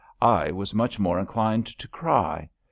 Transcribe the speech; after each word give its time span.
I 0.19 0.49
was 0.51 0.73
much 0.73 0.97
more 0.97 1.19
inclined 1.19 1.67
to 1.67 1.87
cry. 1.87 2.49